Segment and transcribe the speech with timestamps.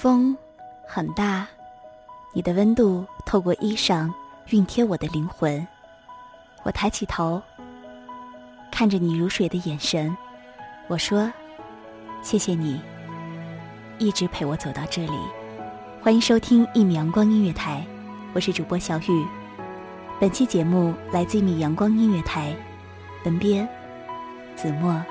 [0.00, 0.36] 风
[0.86, 1.44] 很大，
[2.32, 4.08] 你的温度透过衣裳
[4.46, 5.66] 熨贴我的灵魂。
[6.62, 7.42] 我抬起头，
[8.70, 10.16] 看着你如水的眼神，
[10.86, 11.28] 我说
[12.22, 12.80] ：“谢谢你，
[13.98, 15.18] 一直陪我走到这里。”
[16.00, 17.84] 欢迎收听一米阳光音乐台，
[18.34, 19.26] 我是主播小雨。
[20.20, 22.54] 本期节目来自一米阳光音乐台，
[23.24, 23.68] 文编
[24.54, 25.04] 子墨。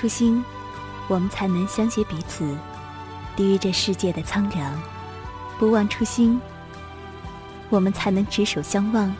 [0.00, 0.42] 初心，
[1.08, 2.56] 我们才能相携彼此，
[3.36, 4.72] 抵御这世界的苍凉；
[5.58, 6.40] 不忘初心，
[7.68, 9.14] 我们才能执手相望，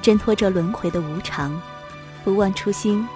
[0.00, 1.50] 挣脱这轮回的无常；
[2.24, 3.06] 不忘初心，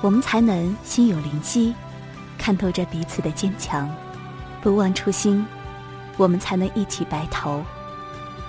[0.00, 1.74] 我们才能心有灵犀，
[2.38, 3.86] 看透这彼此的坚强；
[4.62, 5.46] 不忘初心，
[6.16, 7.62] 我们才能一起白头，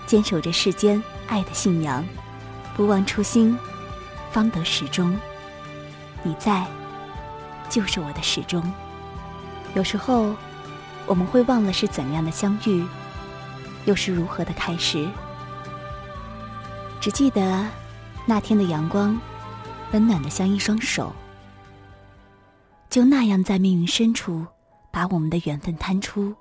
[0.07, 2.01] 坚守着世间爱的信仰；
[2.73, 3.59] 不忘初心，
[4.31, 5.13] 方得始终。
[6.23, 6.65] 你在。
[7.71, 8.61] 就是我的始终。
[9.73, 10.35] 有时候，
[11.07, 12.85] 我们会忘了是怎样的相遇，
[13.85, 15.07] 又是如何的开始。
[16.99, 17.65] 只记得
[18.25, 19.17] 那天的阳光，
[19.93, 21.13] 温暖的像一双手，
[22.89, 24.45] 就那样在命运深处
[24.91, 26.35] 把我们的缘分摊出。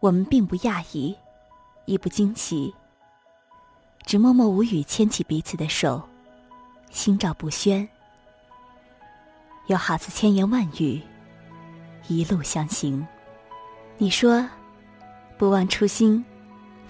[0.00, 1.14] 我们并不讶异，
[1.84, 2.74] 亦不惊喜，
[4.06, 6.02] 只默默无语牵起彼此的手，
[6.90, 7.86] 心照不宣。
[9.66, 11.00] 又好似千言万语，
[12.08, 13.06] 一路相行。
[13.98, 14.44] 你说，
[15.38, 16.24] 不忘初心，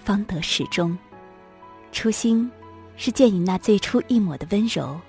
[0.03, 0.97] 方得始终。
[1.91, 2.49] 初心，
[2.95, 4.99] 是见你那最初一抹的温柔，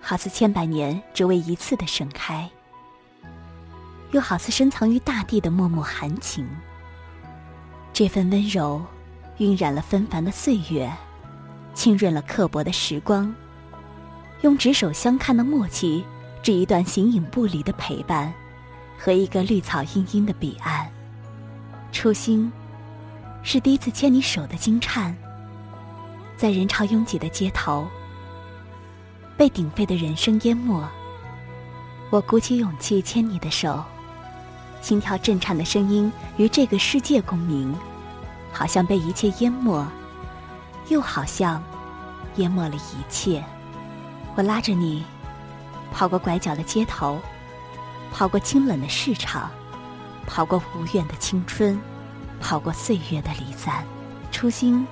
[0.00, 2.50] 好似千百年只为一次的盛开。
[4.10, 6.46] 又好似深藏于大地的脉脉含情。
[7.94, 8.82] 这份温柔，
[9.38, 10.92] 晕染了纷繁的岁月，
[11.72, 13.34] 浸润了刻薄的时光。
[14.42, 16.04] 用执手相看的默契。
[16.42, 18.32] 这一段形影不离的陪伴，
[18.98, 20.90] 和一个绿草茵茵的彼岸。
[21.92, 22.50] 初心，
[23.44, 25.16] 是第一次牵你手的惊颤。
[26.36, 27.86] 在人潮拥挤的街头，
[29.36, 30.84] 被鼎沸的人声淹没。
[32.10, 33.80] 我鼓起勇气牵你的手，
[34.80, 37.72] 心跳震颤的声音与这个世界共鸣，
[38.50, 39.86] 好像被一切淹没，
[40.88, 41.62] 又好像
[42.36, 43.44] 淹没了一切。
[44.34, 45.04] 我拉着你。
[45.92, 47.20] 跑过拐角的街头，
[48.12, 49.50] 跑过清冷的市场，
[50.26, 51.80] 跑过无怨的青春，
[52.40, 53.84] 跑过岁月的离散。
[54.30, 54.86] 初心，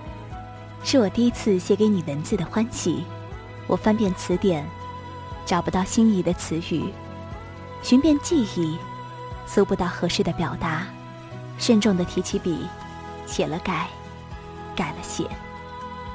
[0.84, 3.04] 是我第一次写给你文字的欢喜。
[3.66, 4.64] 我翻遍词典，
[5.46, 6.92] 找不到心仪的词语；
[7.82, 8.76] 寻遍记忆，
[9.46, 10.86] 搜不到合适的表达。
[11.58, 12.66] 慎重的提起笔，
[13.26, 13.88] 写了改，
[14.74, 15.28] 改了写，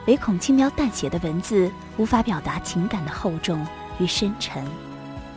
[0.06, 3.66] 唯恐轻描淡写的文字无法表达情感的厚重
[4.00, 4.64] 与深沉。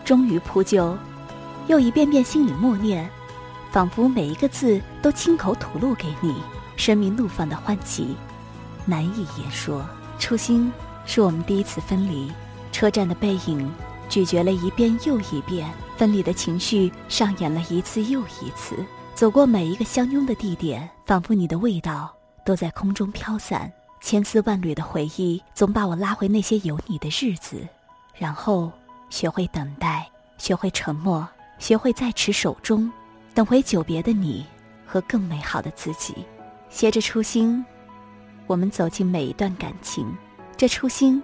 [0.05, 0.97] 终于铺就，
[1.67, 3.09] 又一遍遍心里默念，
[3.71, 6.35] 仿佛每一个字都亲口吐露给你，
[6.77, 8.17] 生命怒放的欢喜，
[8.87, 9.85] 难以言说。
[10.19, 10.73] 初心
[11.05, 12.33] 是我们第一次分离，
[12.73, 13.71] 车站的背影
[14.09, 18.77] 咀嚼了一遍又一遍，分离的情绪上演了一次又一次。
[19.15, 22.15] 走过每一个相拥的地点，仿佛你的味道
[22.45, 23.71] 都在空中飘散。
[24.01, 27.67] 千丝万缕的回忆总把我拉回那些有你的日子，
[28.19, 28.71] 然后
[29.11, 31.27] 学会等待，学会沉默，
[31.59, 32.91] 学会在持手中，
[33.33, 34.45] 等回久别的你
[34.85, 36.15] 和更美好的自己。
[36.69, 37.65] 携着初心，
[38.47, 40.13] 我们走进每一段感情。
[40.57, 41.23] 这初心，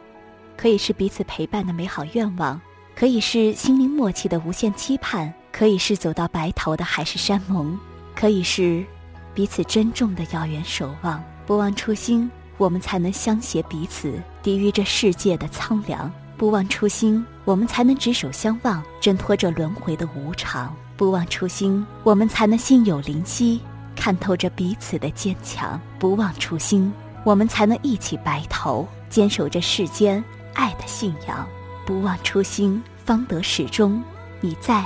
[0.57, 2.61] 可以是彼此陪伴的美好愿望，
[2.95, 5.33] 可以是心灵默契的无限期盼。
[5.53, 7.79] 可以是走到白头的海誓山盟，
[8.13, 8.85] 可以是
[9.33, 11.23] 彼此珍重的遥远守望。
[11.47, 23.61] 不忘初心，我们才能相携彼此，抵御这世界的苍凉；不忘初心，我们才能执手相望，挣脱这轮回的无常；不忘初心，我们才能心有灵犀，
[23.95, 26.93] 看透这彼此的坚强；不忘初心，
[27.25, 30.23] 我们才能一起白头，坚守这世间
[30.55, 31.47] 爱的信仰；
[31.87, 34.03] 不忘初心，方得始终。
[34.41, 34.85] 你在。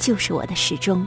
[0.00, 1.06] 就是我的始终。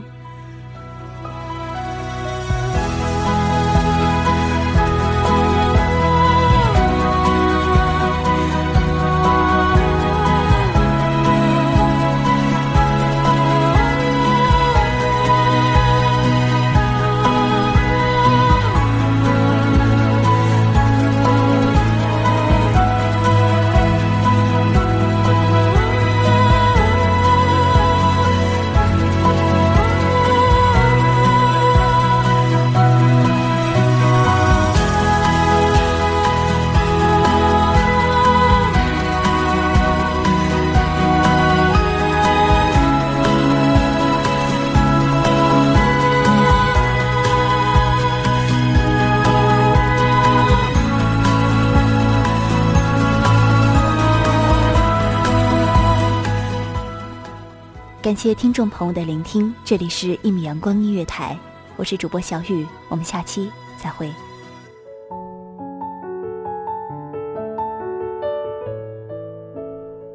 [58.14, 61.34] 感谢听众朋友的聆听，这里是《一米阳光音乐台》，
[61.76, 64.08] 我是主播小雨，我们下期再会。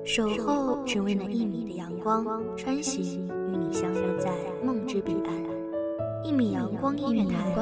[0.05, 2.25] 守候只为那一米的阳光，
[2.55, 4.31] 穿行与你相约在
[4.63, 5.33] 梦之彼岸。
[6.23, 7.53] 一米阳光音乐台，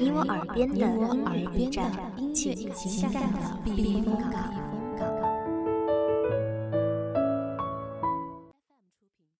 [0.00, 1.92] 你我耳边的音乐驿站，
[2.32, 4.73] 情感的避风港。